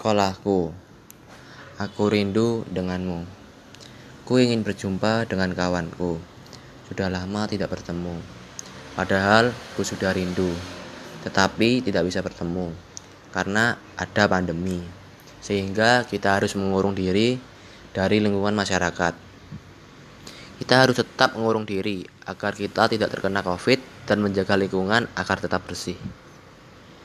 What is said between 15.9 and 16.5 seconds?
kita